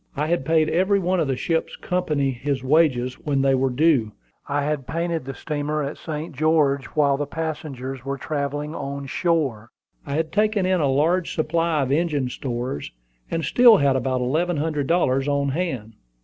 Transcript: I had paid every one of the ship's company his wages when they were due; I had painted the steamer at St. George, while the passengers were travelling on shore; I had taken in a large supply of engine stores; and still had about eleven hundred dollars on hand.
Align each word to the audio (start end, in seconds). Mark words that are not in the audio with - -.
I 0.17 0.25
had 0.25 0.45
paid 0.47 0.67
every 0.67 0.97
one 0.97 1.19
of 1.19 1.27
the 1.27 1.35
ship's 1.37 1.75
company 1.75 2.31
his 2.31 2.63
wages 2.63 3.19
when 3.23 3.43
they 3.43 3.53
were 3.53 3.69
due; 3.69 4.13
I 4.47 4.63
had 4.63 4.87
painted 4.87 5.25
the 5.25 5.35
steamer 5.35 5.83
at 5.83 5.99
St. 5.99 6.35
George, 6.35 6.85
while 6.95 7.17
the 7.17 7.27
passengers 7.27 8.03
were 8.03 8.17
travelling 8.17 8.73
on 8.73 9.05
shore; 9.05 9.69
I 10.07 10.15
had 10.15 10.31
taken 10.31 10.65
in 10.65 10.81
a 10.81 10.89
large 10.89 11.35
supply 11.35 11.83
of 11.83 11.91
engine 11.91 12.29
stores; 12.31 12.91
and 13.29 13.45
still 13.45 13.77
had 13.77 13.95
about 13.95 14.21
eleven 14.21 14.57
hundred 14.57 14.87
dollars 14.87 15.27
on 15.27 15.49
hand. 15.49 15.93